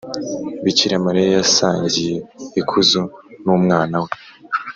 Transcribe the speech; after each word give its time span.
bikira 0.63 0.95
mariya 1.05 1.29
yasangiye 1.37 2.15
ikuzo 2.61 3.01
n’umwana 3.43 3.95
we. 4.03 4.09